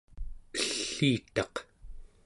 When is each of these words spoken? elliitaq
elliitaq 0.59 1.53